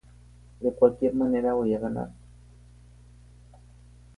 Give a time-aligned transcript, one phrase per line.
[0.61, 2.09] De cualquier manera voy a ganar.